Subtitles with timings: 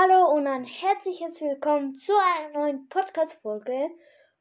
[0.00, 3.90] Hallo und ein herzliches Willkommen zu einer neuen Podcast-Folge.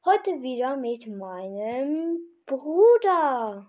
[0.05, 3.66] Heute wieder mit meinem Bruder.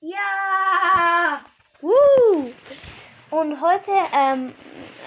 [0.00, 1.44] Ja!
[1.80, 2.50] Woo!
[3.30, 4.52] Und heute ähm,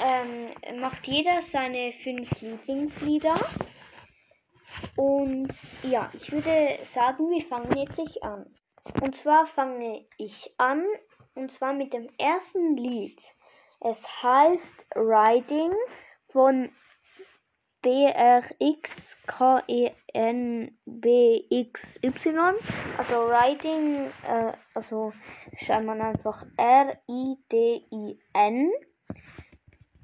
[0.01, 3.35] ähm, macht jeder seine fünf Lieblingslieder.
[4.95, 5.49] Und
[5.83, 8.45] ja, ich würde sagen, wir fangen jetzt nicht an.
[9.01, 10.85] Und zwar fange ich an,
[11.35, 13.21] und zwar mit dem ersten Lied.
[13.79, 15.71] Es heißt Riding
[16.29, 16.71] von
[17.81, 18.73] BRXKENBXY.
[22.97, 25.13] Also Riding, äh, also
[25.57, 28.71] schreibt man einfach R-I-D-I-N.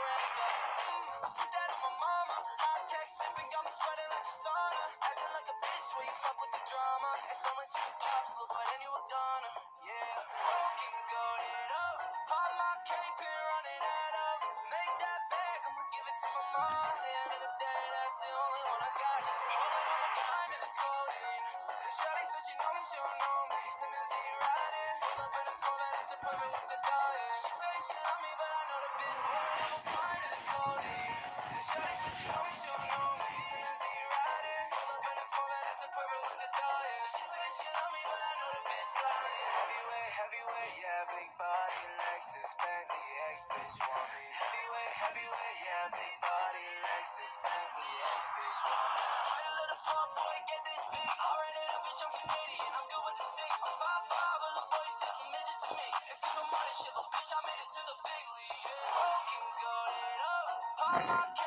[60.91, 61.38] God.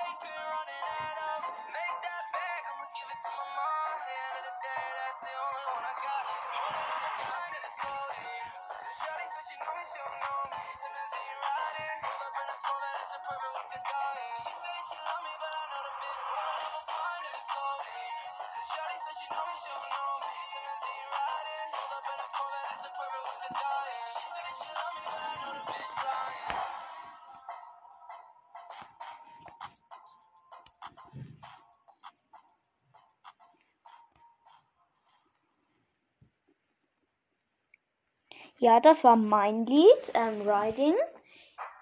[38.63, 40.95] Ja, das war mein Lied, ähm, Riding.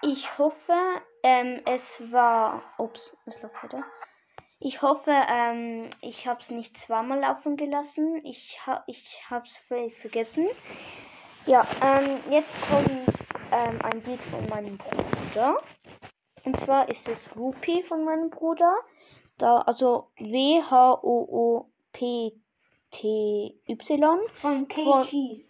[0.00, 0.72] Ich hoffe,
[1.22, 2.62] ähm, es war.
[2.78, 3.84] Ups, es läuft wieder.
[4.60, 8.24] Ich hoffe, ähm, ich habe es nicht zweimal laufen gelassen.
[8.24, 10.48] Ich, ha ich habe es völlig vergessen.
[11.44, 12.90] Ja, ähm, jetzt kommt
[13.52, 15.58] ähm, ein Lied von meinem Bruder.
[16.46, 18.74] Und zwar ist es Whoopi von meinem Bruder.
[19.36, 20.70] Da, also W-H-O-O-P-T-Y.
[24.40, 25.44] Von Von- KG.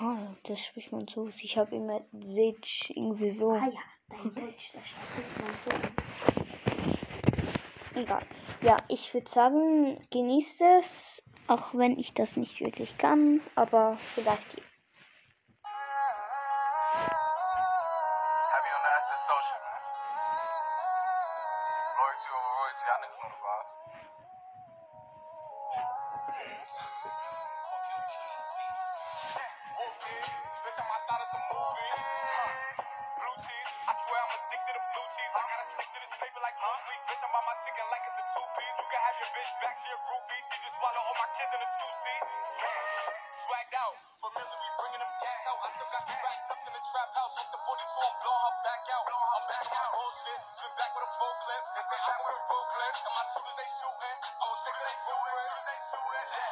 [0.00, 1.30] Ah, das spricht man so.
[1.40, 3.52] Ich habe immer Sitch irgendwie so.
[3.52, 5.70] Ah ja, dein Deutsch, das spricht man so.
[8.00, 8.22] Egal.
[8.62, 14.62] Ja, ich würde sagen, genießt es, auch wenn ich das nicht wirklich kann, aber vielleicht
[34.92, 35.32] blue cheese.
[35.32, 37.00] I gotta stick to this paper like blue sleep.
[37.08, 38.76] Bitch, I'm on my chicken like it's a two piece.
[38.76, 40.40] You can have your bitch back, she a groupie.
[40.52, 42.22] She just swallow all my kids in a two seat.
[43.42, 45.58] Swagged out, familiar, we bringing them gas out.
[45.64, 47.32] I still got some racks stuck in the trap house.
[47.40, 49.06] Off the 42, I'm blowing her back out.
[49.08, 49.90] I'm back out.
[49.96, 51.62] Bullshit, swim back with a full clip.
[51.72, 52.92] They say I'm with a full clip.
[52.92, 54.16] And my shooters, they shooting.
[54.22, 55.56] I was sick of they blueprints.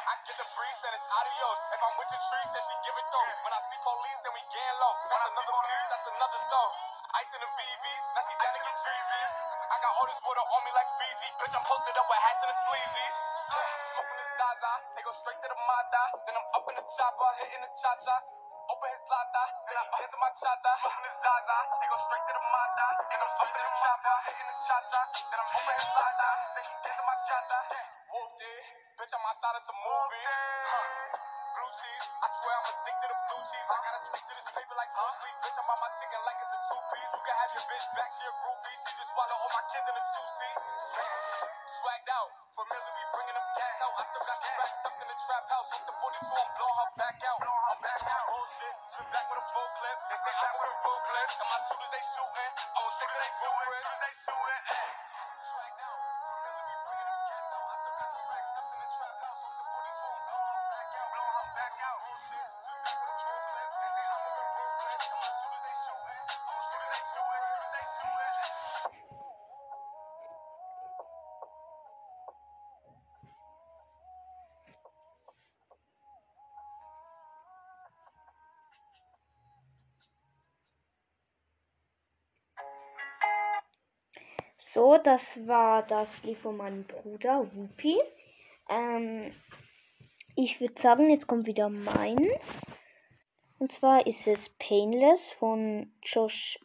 [0.01, 1.59] I get the breeze, then it's adios.
[1.71, 3.29] If I'm with your trees, then she give it though.
[3.45, 4.93] When I see police, then we gang low.
[5.07, 5.87] That's another piece.
[5.93, 7.00] That's another zone.
[7.21, 9.21] Ice in the VVs, now she down to get treasy.
[9.69, 11.29] I got all this water on me like Fiji.
[11.37, 13.15] Bitch, I'm posted up with hats and the sleazies.
[13.93, 16.03] Smoking the Zaza, they go straight to the Mata.
[16.25, 18.17] Then I'm up in the chopper, hitting the cha cha.
[18.73, 20.71] Open his lata, then he dancing my chata.
[20.81, 22.87] Smoking the Zaza, they go straight to the Mata.
[23.13, 25.01] And I'm up in the chopper, hitting the cha cha.
[25.13, 27.59] Then I'm open his lata, then he dancing my chata.
[28.09, 28.61] Whooped it,
[28.97, 30.25] bitch, I'm outside of some movie.
[30.25, 33.67] Blue cheese, I swear I'm addicted to blue cheese.
[33.69, 35.35] I gotta stick to this paper like Bruce Lee.
[35.43, 36.30] Bitch, I'm on my chicken like
[37.81, 40.27] You can have your bitch back, she just swallow all my kids in a two
[40.37, 40.57] seat.
[41.81, 43.93] Swagged out, familiar, we bringing them cats out.
[43.97, 45.69] I still got some racks stuck in the trap house.
[45.73, 47.41] Off the 42, I'm blowing her back out.
[47.41, 48.75] I'm back out, bullshit.
[48.93, 49.97] Swim back with a full clip.
[50.13, 51.29] They say I'm with a full clip.
[51.41, 52.53] And my shooters, they shooting.
[84.73, 87.99] So, das war das Lied von meinem Bruder Whoopi.
[88.69, 89.33] Ähm,
[90.35, 92.61] ich würde sagen, jetzt kommt wieder meins.
[93.59, 96.57] Und zwar ist es Painless von Josh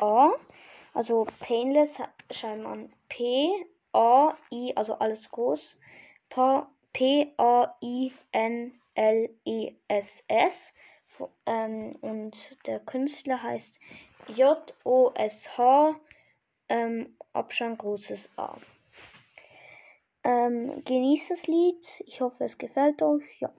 [0.00, 0.30] A.
[0.92, 1.94] Also Painless
[2.32, 5.76] schreibt man P-A-I, also alles groß.
[6.30, 8.12] Pa- P-A-I-N-L-E-S-S.
[11.06, 12.36] Fu- Ähm, und
[12.66, 13.78] der Künstler heißt
[14.34, 15.94] J-O-S-H
[16.70, 18.56] ähm, Abstand großes A.
[20.24, 21.86] Ähm, genießt das Lied.
[22.06, 23.40] Ich hoffe, es gefällt euch.
[23.40, 23.52] Ja.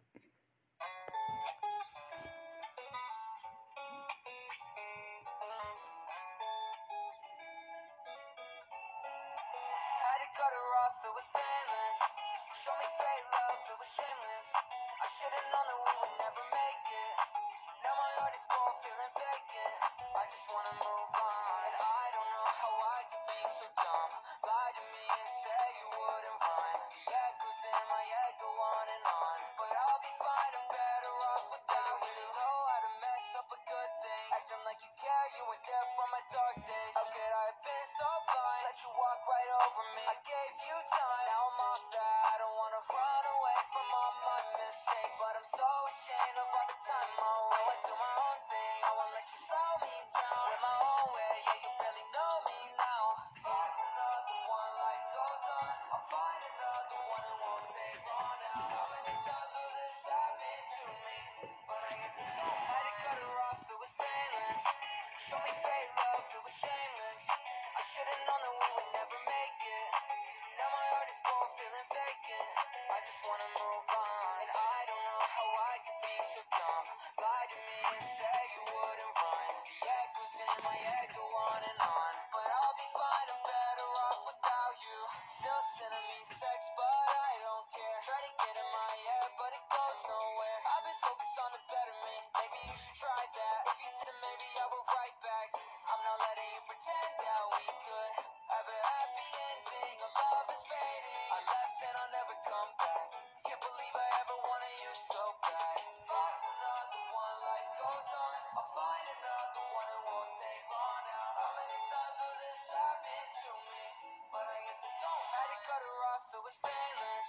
[116.43, 117.27] Was painless.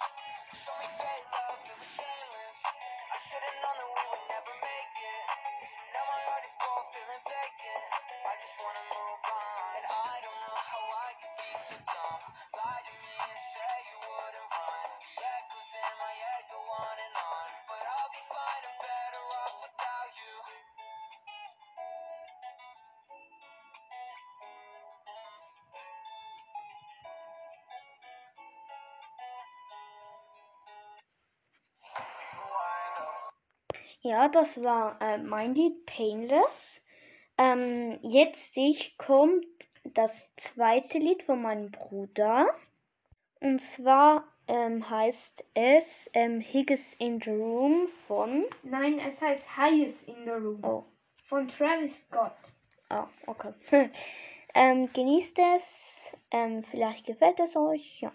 [0.64, 2.59] Show me fake love, it was shameless.
[3.12, 4.41] I should've known that we would never
[34.02, 36.82] Ja, das war äh, mein Lied Painless.
[37.38, 39.47] Ähm, jetzt ich kommt
[39.85, 42.49] das zweite Lied von meinem Bruder.
[43.40, 48.44] Und zwar ähm, heißt es ähm, Higgins in the Room von.
[48.64, 50.64] Nein, es heißt Highest in the Room.
[50.64, 50.85] Oh,
[51.28, 52.37] Von Travis Scott.
[52.88, 53.52] ah, okay.
[54.54, 56.11] ähm, genießt es.
[56.32, 58.00] Ähm, vielleicht gefällt es euch.
[58.00, 58.12] Ja.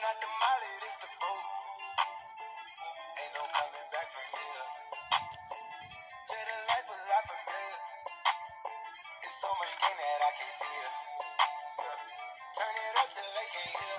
[0.00, 1.46] not the mallet, it's the boat.
[3.20, 4.64] Ain't no coming back from here.
[6.30, 7.76] Yeah, the life a lot from here.
[9.22, 10.94] It's so much game that I can't see it.
[11.84, 11.98] Yeah.
[12.56, 13.89] Turn it up till they can't hear.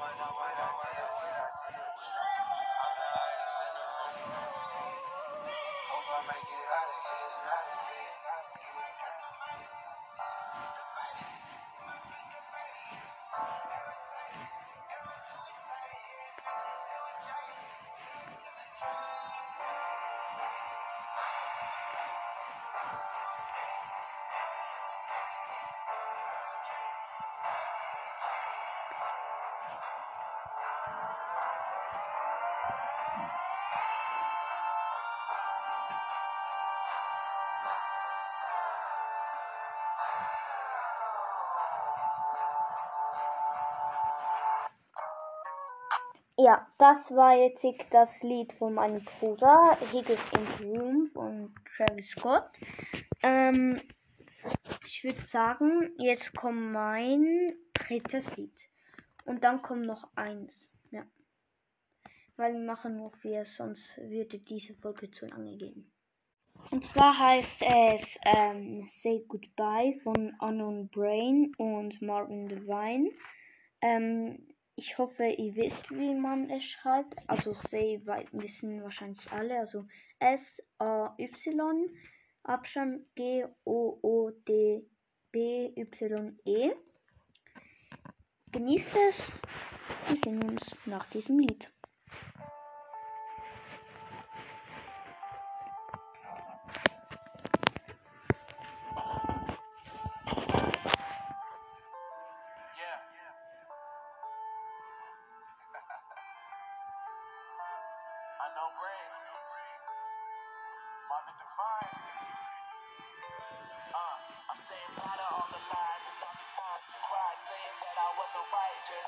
[0.00, 1.81] ولا ولا ولا ولا
[46.44, 52.58] Ja, das war jetzt das Lied von meinem Bruder, Higgins in Room von Travis Scott.
[53.22, 53.80] Ähm,
[54.84, 58.58] ich würde sagen, jetzt kommt mein drittes Lied.
[59.24, 60.68] Und dann kommt noch eins.
[60.90, 61.04] Ja.
[62.34, 65.92] Weil wir machen nur vier, sonst würde diese Folge zu lange gehen.
[66.72, 73.12] Und zwar heißt es ähm, Say Goodbye von Unknown Brain und Marvin Devine.
[73.80, 77.14] Ähm, ich hoffe, ihr wisst, wie man es schreibt.
[77.28, 78.00] Also Say
[78.32, 79.58] wissen wahrscheinlich alle.
[79.58, 79.86] Also
[80.18, 81.90] S A Y
[82.44, 84.84] Abstand G O O D
[85.30, 86.72] B Y E.
[88.52, 89.32] Genießt es.
[90.08, 91.70] Wir sehen uns nach diesem Lied.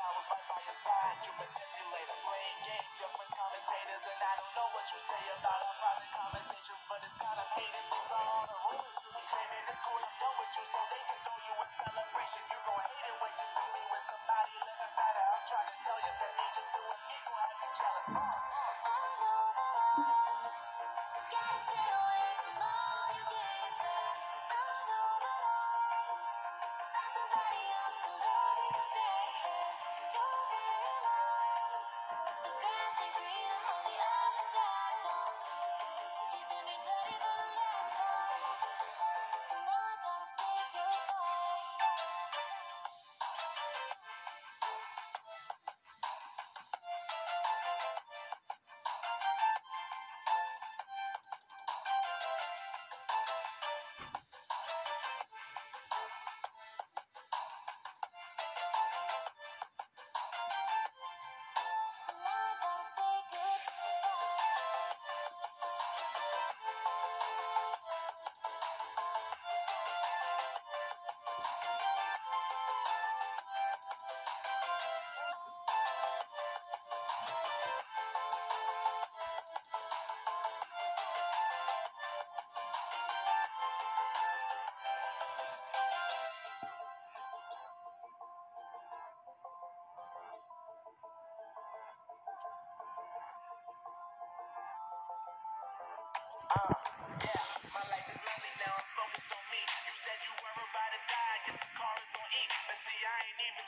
[0.04, 1.16] I was right by your side.
[1.24, 2.92] You manipulator, playing games.
[3.00, 5.23] Your friends commentators, and I don't know what you say.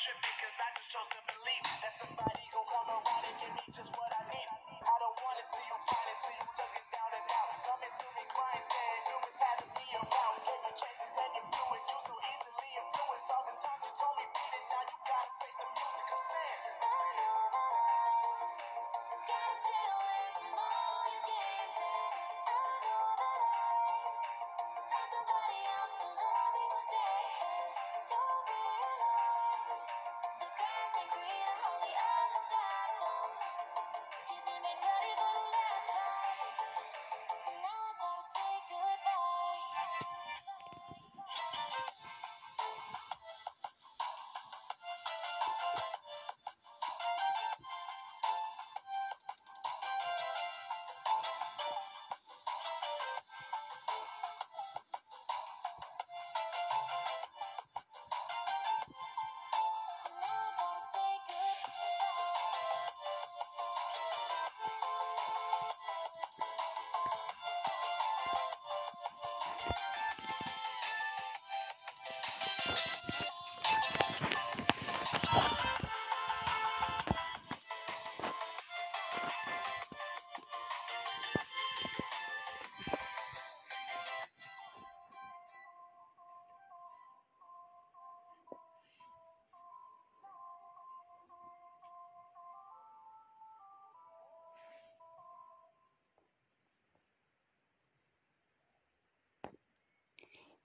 [0.06, 1.25] because I just chose to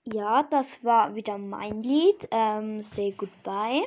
[0.04, 2.26] Ja, das war wieder mein Lied.
[2.32, 3.84] Ähm, Say Goodbye.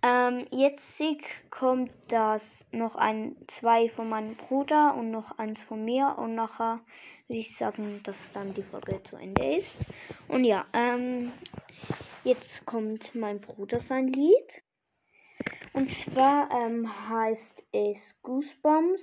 [0.00, 1.02] Ähm, jetzt
[1.50, 6.80] kommt das noch ein, zwei von meinem Bruder und noch eins von mir und nachher
[7.26, 9.84] würde ich sagen, dass dann die Folge zu Ende ist.
[10.28, 11.32] Und ja, ähm,
[12.22, 14.62] jetzt kommt mein Bruder sein Lied.
[15.72, 19.02] Und zwar ähm, heißt es Goosebumps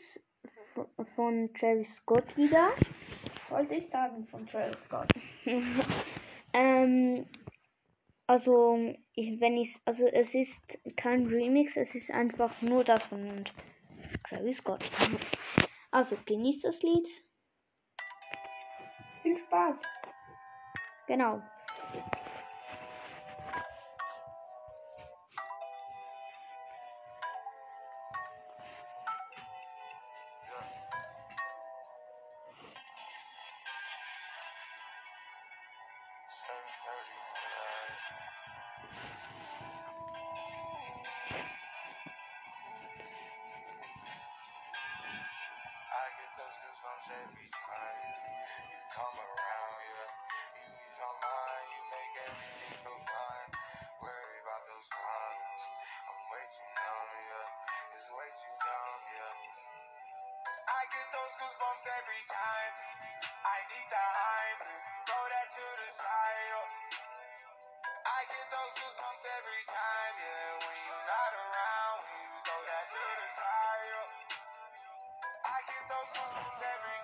[1.15, 2.69] von Travis Scott wieder.
[3.49, 5.07] Wollte ich sagen von Travis Scott.
[6.53, 7.25] ähm,
[8.27, 10.61] also, ich, wenn ich, also es ist
[10.97, 13.43] kein Remix, es ist einfach nur das von
[14.27, 14.83] Travis Scott.
[15.91, 17.07] Also, genießt das Lied.
[19.21, 19.75] Viel Spaß.
[21.07, 21.41] Genau.
[57.13, 57.95] Yeah.
[57.95, 59.33] It's way too dumb, yeah.
[60.65, 62.73] I get those goosebumps every time.
[63.45, 66.67] I need the Heimlich, throw that to the side.
[68.05, 70.65] I get those goosebumps every time, yeah.
[70.65, 73.93] When you're not around, when you throw that to the side.
[75.45, 76.94] I get those goosebumps every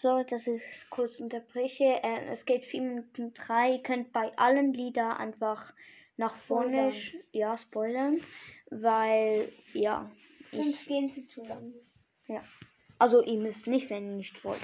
[0.00, 1.84] sorry, dass ich es kurz unterbreche.
[1.84, 3.72] Äh, es geht 4 Minuten 3.
[3.72, 5.72] Ihr könnt bei allen Lieder einfach
[6.16, 7.24] nach vorne Spoilern.
[7.32, 8.20] ja, spoilern.
[8.70, 10.10] Weil, ja.
[10.52, 11.74] Sonst Ich, gehen sie zu lang.
[12.98, 14.60] also, ihr müsst nicht, wenn ihr nicht wollt.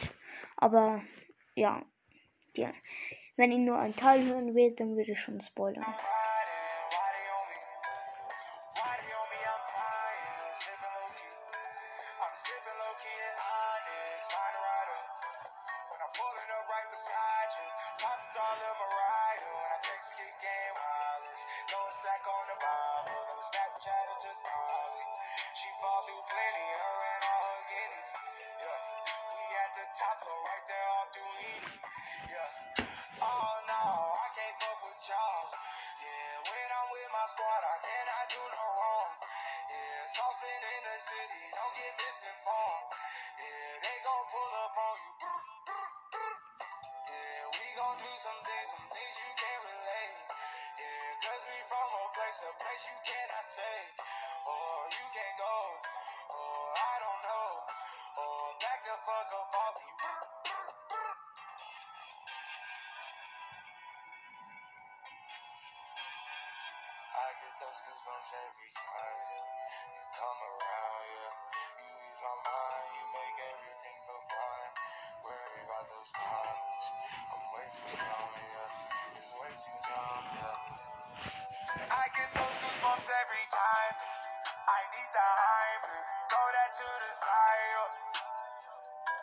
[0.57, 1.03] Aber,
[1.55, 1.85] ja.
[2.55, 2.73] ja.
[3.37, 5.85] Wenn ihr nur einen Teil hören wollt, dann würde ich schon spoilern.
[67.61, 69.21] Those goosebumps every time
[69.93, 71.33] you come around, yeah.
[71.77, 74.73] You ease my mind, you make everything feel fine.
[75.21, 76.87] Worry about those comments.
[77.29, 79.17] I'm way too young, yeah.
[79.21, 80.57] It's way too dumb, yeah.
[81.85, 83.97] I get those goosebumps every time.
[84.65, 85.89] I need the hype.
[86.33, 87.93] Throw that to the side.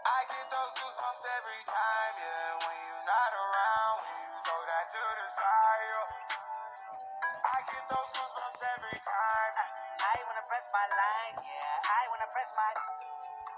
[0.05, 2.61] I get those goosebumps every time, yeah.
[2.61, 2.77] When
[10.77, 11.89] my line, yeah.
[11.89, 12.69] I wanna press my.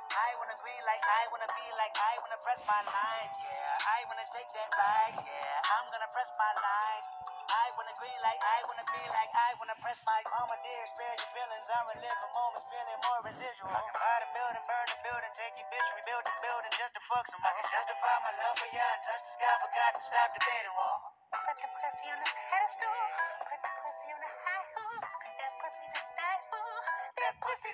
[0.08, 3.91] I wanna green like I wanna be like I wanna press my line, yeah.
[3.91, 5.73] I wanna take that ride, yeah.
[5.75, 7.03] I'm gonna press my line.
[7.51, 11.15] I wanna green like I wanna be like I wanna press my mama dear, spare
[11.19, 11.67] your feelings.
[11.67, 13.71] I'm reliving moments, feeling more residual.
[13.75, 16.93] I can buy the building, burn the building, take your bitch, rebuild the building just
[16.95, 17.43] to fuck some.
[17.43, 20.29] I can justify my love for you, and touch the sky, but got to stop
[20.32, 20.99] the dating wall.
[21.36, 22.95] Put the pussy on the pedestal.
[22.95, 23.79] Put the pussy on the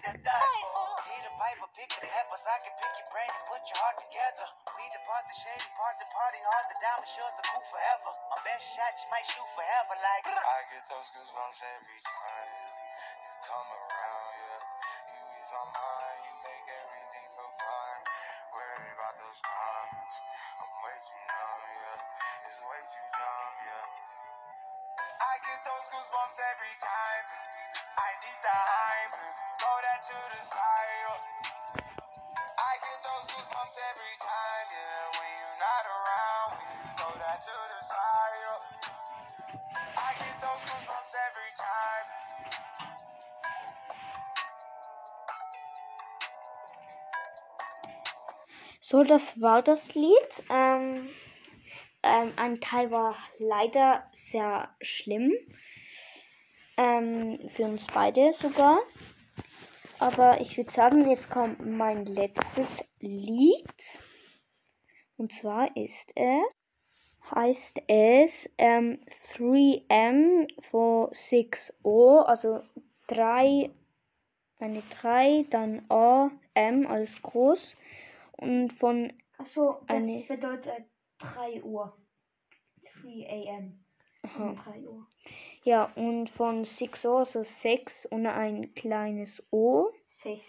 [0.04, 0.28] to oh.
[0.28, 0.96] die for.
[1.08, 2.44] Peter Piper, pick the peppers.
[2.44, 4.46] I can pick your brain and put your heart together.
[4.76, 6.66] We depart the shady parts and party hard.
[6.68, 8.12] The diamond the cool forever.
[8.36, 9.94] My best shot, you might shoot forever.
[9.96, 12.50] Like, I get those goosebumps every time
[13.24, 14.60] you come around, yeah.
[15.16, 18.04] You ease my mind, you make everything feel fine.
[18.52, 20.16] Worry about those comments.
[20.60, 22.48] I'm way too numb, yeah.
[22.52, 23.86] It's way too dumb, yeah.
[25.24, 27.26] I get those goosebumps every time.
[27.96, 29.55] I need the hype.
[29.86, 31.22] That to the side.
[32.58, 35.14] I get those goosebumps every time, yeah.
[35.14, 38.66] When you're not around, you throw that to the side.
[39.96, 42.08] I get those goosebumps every time.
[48.82, 50.44] So, das war das Lied.
[50.50, 51.10] Ähm,
[52.02, 55.32] ähm, ein Teil war leider sehr schlimm.
[56.76, 58.80] Ähm, für uns beide sogar.
[60.00, 64.00] Aber ich würde sagen, jetzt kommt mein letztes Lied.
[65.18, 66.44] Und zwar ist es,
[67.34, 69.00] heißt es ähm,
[69.36, 72.62] 3M for 6O, also
[73.08, 73.72] 3,
[74.60, 77.76] eine 3, dann A, M, alles groß.
[78.34, 80.86] Und von Achso, das Eine- bedeutet
[81.20, 81.98] 3 Uhr.
[83.02, 83.86] 3 a.m.
[84.24, 84.44] Aha.
[84.50, 85.08] Um 3 Uhr.
[85.66, 89.90] Ja, und von 6 O, also 6 und ein kleines O.
[90.22, 90.46] 6.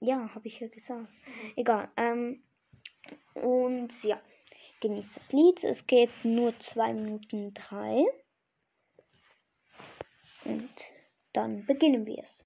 [0.00, 1.12] Ja, habe ich ja gesagt.
[1.54, 1.90] Egal.
[1.98, 2.42] Ähm,
[3.34, 4.18] und ja,
[4.80, 5.62] genießt das Lied.
[5.62, 8.06] Es geht nur 2 Minuten 3.
[10.46, 10.70] Und
[11.34, 12.42] dann beginnen wir es.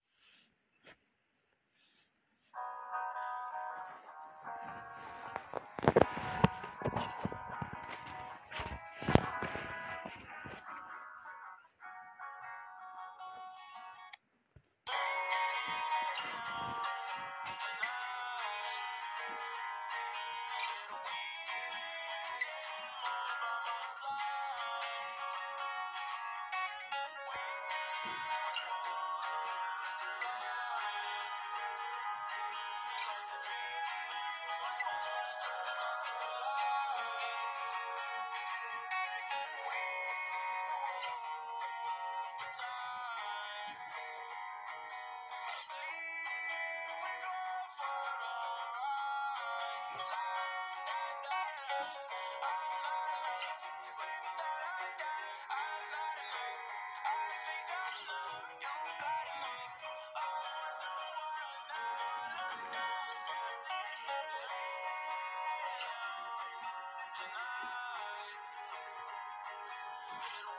[70.35, 70.56] you.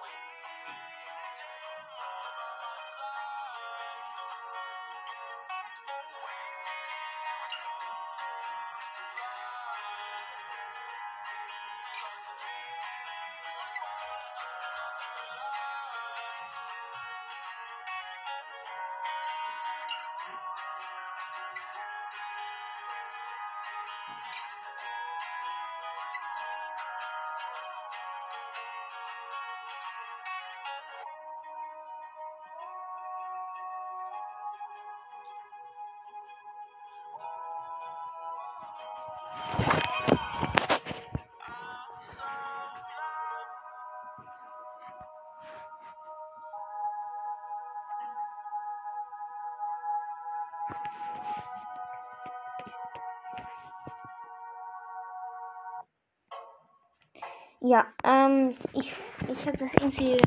[58.07, 58.93] Ähm, ich
[59.29, 60.17] ich habe das irgendwie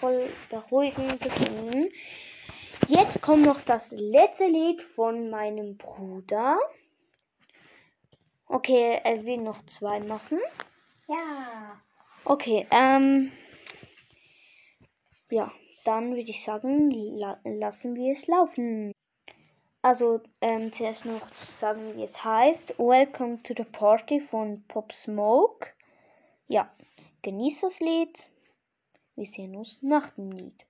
[0.00, 1.88] voll beruhigend gefunden.
[2.88, 6.58] Jetzt kommt noch das letzte Lied von meinem Bruder.
[8.46, 10.40] Okay, er will noch zwei machen.
[11.06, 11.80] Ja.
[12.24, 13.30] Okay, ähm.
[15.30, 15.52] Ja,
[15.84, 18.92] dann würde ich sagen, la lassen wir es laufen.
[19.82, 22.78] Also, ähm, zuerst noch zu sagen, wie es heißt.
[22.78, 25.68] Welcome to the Party von Pop Smoke.
[26.48, 26.70] Ja.
[27.24, 28.30] Genießt das Lied.
[29.16, 30.66] Wir sehen uns nach dem Lied.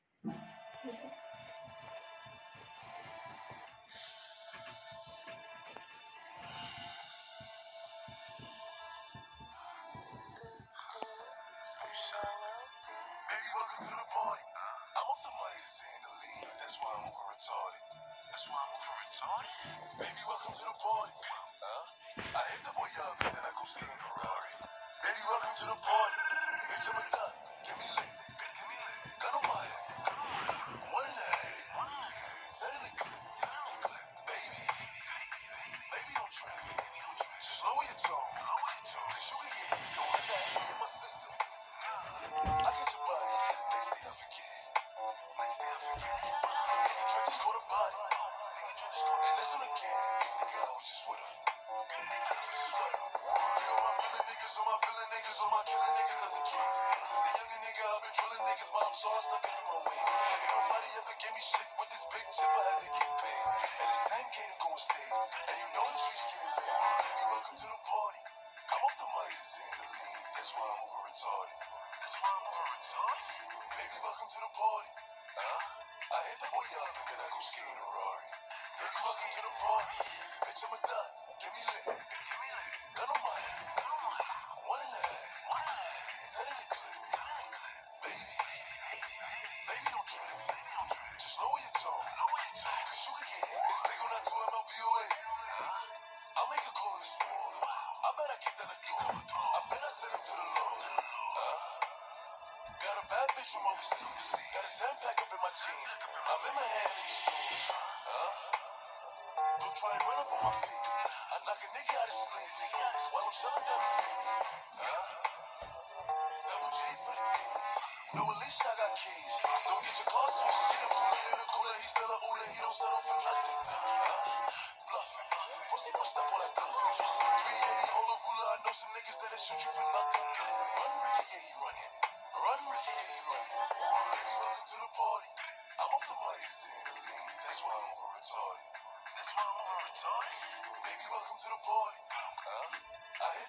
[74.35, 74.91] to the party.
[75.39, 75.63] Huh?
[76.11, 78.27] I hit the boy up and then I go skate in a Rari.
[78.83, 79.95] Baby, welcome to the party.
[80.43, 81.09] Bitch, I'm a thot.
[81.39, 81.87] Give me lit.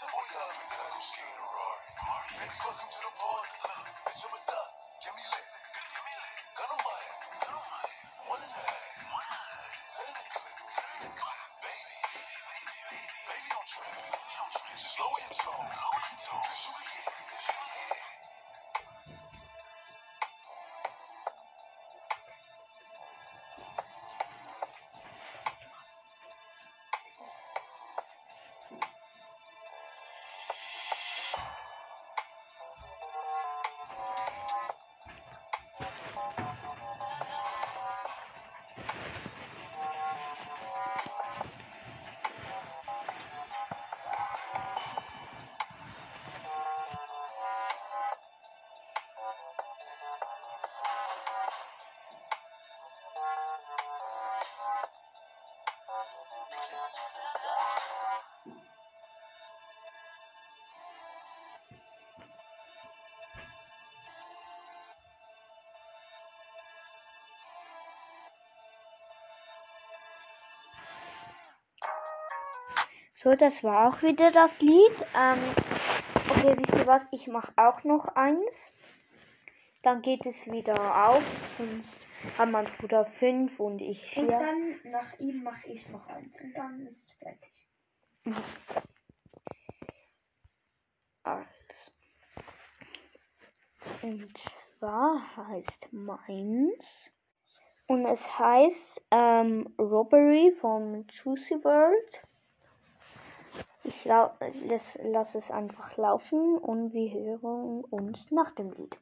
[0.05, 0.13] I
[2.37, 3.51] Baby, welcome to the party.
[4.05, 4.69] Bitch, I'm a dot.
[5.01, 5.64] Give me lit.
[73.25, 74.95] So, das war auch wieder das Lied.
[75.15, 75.39] Ähm,
[76.29, 77.07] okay, wisst ihr was?
[77.11, 78.71] Ich mache auch noch eins.
[79.81, 81.23] Dann geht es wieder auf.
[81.57, 81.89] Sonst
[82.37, 84.25] haben mein Bruder fünf und ich vier.
[84.25, 86.39] Und dann nach ihm mache ich noch eins.
[86.39, 87.67] Und dann ist es fertig.
[91.23, 91.49] Also.
[94.03, 97.11] Und zwar heißt meins.
[97.87, 102.21] Und es heißt ähm, Robbery vom Juicy World.
[103.87, 108.97] Ich, lau ich lasse es einfach laufen und wir hören uns nach dem Lied.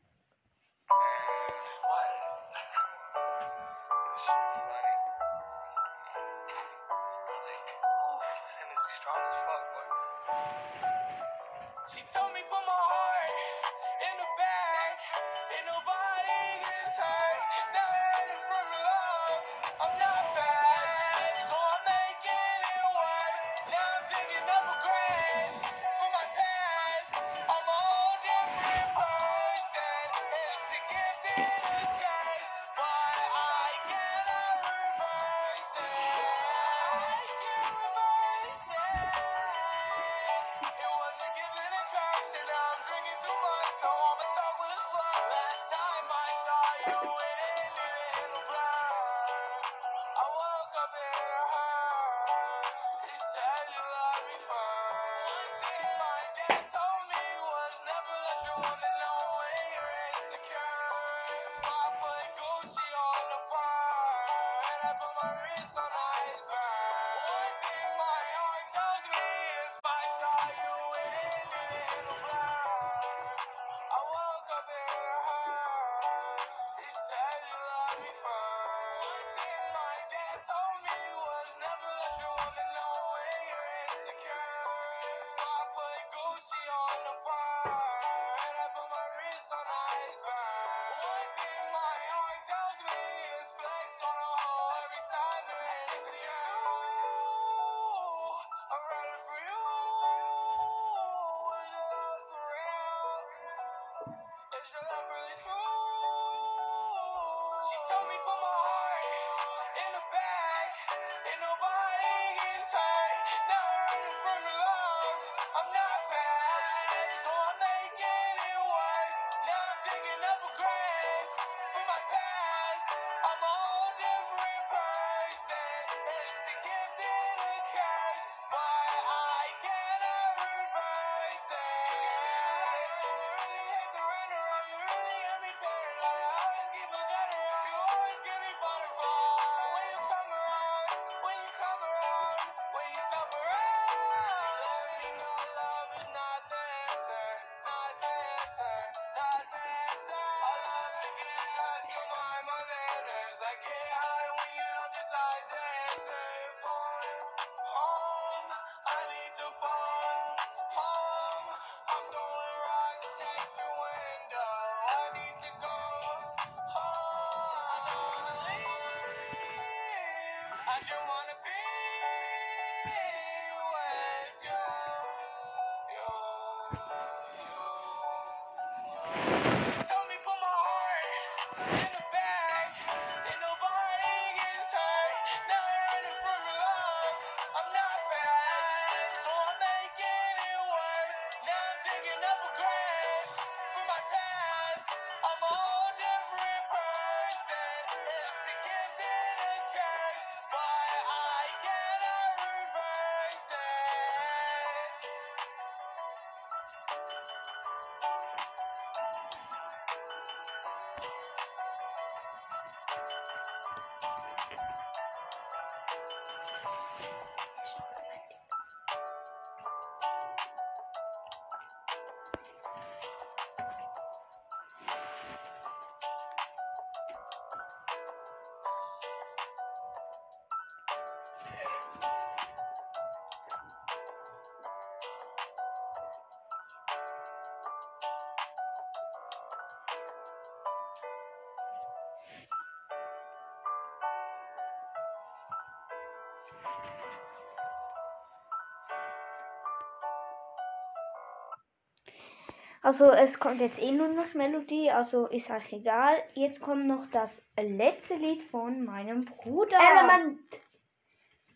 [252.84, 256.22] Also es kommt jetzt eh nur noch Melodie, also ist euch egal.
[256.34, 259.78] Jetzt kommt noch das letzte Lied von meinem Bruder.
[259.80, 260.40] Element.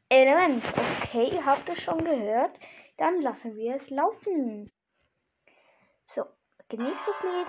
[0.07, 0.63] Element.
[1.01, 2.57] Okay, habt ihr schon gehört?
[2.97, 4.71] Dann lassen wir es laufen.
[6.05, 6.23] So,
[6.69, 7.47] genießt das Lied.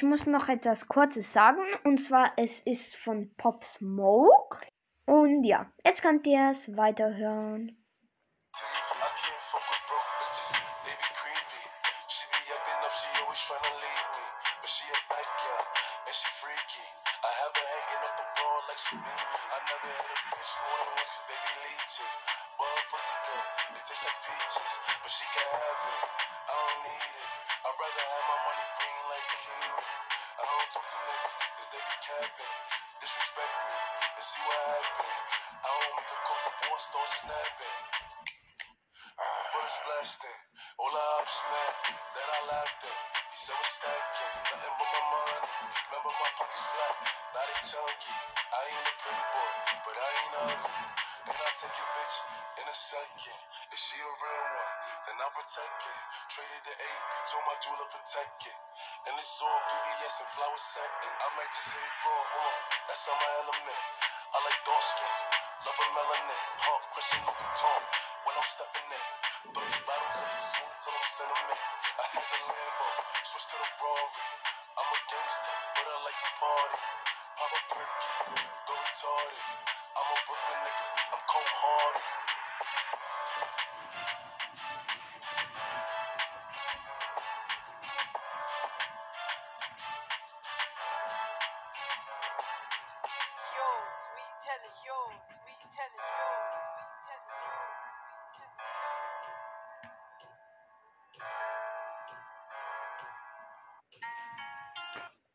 [0.00, 1.60] ich muss noch etwas Kurzes sagen.
[1.84, 4.66] Und zwar, es ist von Pop Smoke.
[5.04, 7.76] Und ja, jetzt könnt ihr es weiterhören.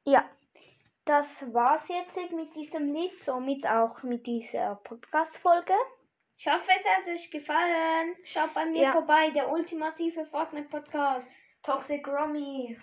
[0.07, 0.23] Ja,
[1.05, 5.73] das war's jetzt mit diesem Lied, somit auch mit dieser Podcast-Folge.
[6.37, 8.15] Ich hoffe, es hat euch gefallen.
[8.23, 8.91] Schaut bei mir ja.
[8.91, 11.27] vorbei, der ultimative Fortnite-Podcast.
[11.63, 12.77] Toxic Romy.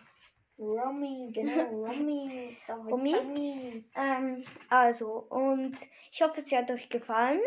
[0.59, 2.57] Romy, genau, Romy.
[2.67, 3.85] Sorry, Romy.
[3.95, 5.77] Ähm, also, und
[6.11, 7.41] ich hoffe, es hat euch gefallen.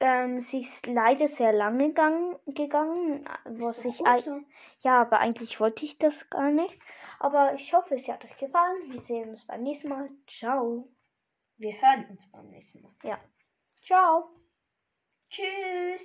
[0.00, 3.96] Ähm, sie ist leider sehr lange gang, gegangen, was ich.
[3.96, 4.40] So.
[4.80, 6.78] Ja, aber eigentlich wollte ich das gar nicht.
[7.24, 8.92] Aber ich hoffe, es hat euch gefallen.
[8.92, 10.10] Wir sehen uns beim nächsten Mal.
[10.26, 10.86] Ciao.
[11.56, 12.92] Wir hören uns beim nächsten Mal.
[13.02, 13.18] Ja.
[13.80, 14.28] Ciao.
[15.30, 16.02] Tschüss.